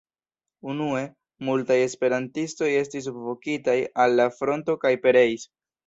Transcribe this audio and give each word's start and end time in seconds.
Unue, 0.71 1.03
multaj 1.51 1.77
esperantistoj 1.83 2.73
estis 2.81 3.13
vokitaj 3.21 3.79
al 4.07 4.21
la 4.23 4.31
fronto 4.41 4.81
kaj 4.85 4.99
pereis. 5.07 5.53